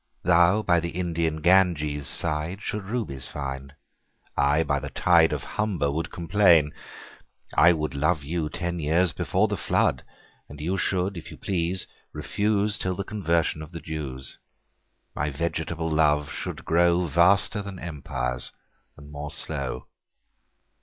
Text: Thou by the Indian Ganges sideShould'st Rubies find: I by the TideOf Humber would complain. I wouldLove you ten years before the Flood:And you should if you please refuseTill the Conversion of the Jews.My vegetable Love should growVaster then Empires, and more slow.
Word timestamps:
Thou 0.23 0.63
by 0.63 0.79
the 0.79 0.89
Indian 0.89 1.41
Ganges 1.43 2.07
sideShould'st 2.07 2.89
Rubies 2.89 3.27
find: 3.27 3.75
I 4.35 4.63
by 4.63 4.79
the 4.79 4.89
TideOf 4.89 5.41
Humber 5.43 5.91
would 5.91 6.11
complain. 6.11 6.73
I 7.55 7.73
wouldLove 7.73 8.23
you 8.23 8.49
ten 8.49 8.79
years 8.79 9.13
before 9.13 9.47
the 9.47 9.57
Flood:And 9.57 10.59
you 10.59 10.75
should 10.75 11.17
if 11.17 11.29
you 11.29 11.37
please 11.37 11.85
refuseTill 12.15 12.97
the 12.97 13.03
Conversion 13.03 13.61
of 13.61 13.73
the 13.73 13.79
Jews.My 13.81 15.29
vegetable 15.29 15.91
Love 15.91 16.31
should 16.31 16.65
growVaster 16.65 17.61
then 17.63 17.77
Empires, 17.77 18.51
and 18.97 19.11
more 19.11 19.29
slow. 19.29 19.85